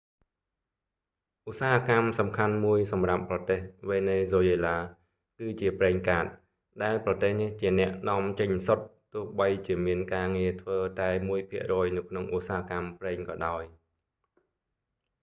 [1.47, 3.59] ឧស្សាហកម្មសំខាន់មួយសម្រាប់ប្រទេស
[3.89, 4.77] វេណេហ្ស៊ុយអេឡា
[5.39, 6.25] គឺជាប្រេងកាត
[6.83, 13.63] ដែលប្រទេសនេះជាអ្នកនាំចេញសុទ្ធ ទោះបីជាមានការងារធ្វើតែមួយភាគរយនៅក្នុងឧស្សាហកម្មប្រេងក៏ដោយ